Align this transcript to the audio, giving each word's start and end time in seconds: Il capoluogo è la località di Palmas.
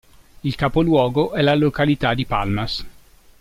Il 0.41 0.55
capoluogo 0.55 1.33
è 1.33 1.43
la 1.43 1.53
località 1.53 2.15
di 2.15 2.25
Palmas. 2.25 2.83